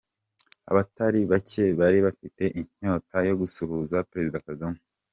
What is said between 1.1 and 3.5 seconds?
bacye bari bafite inyota yo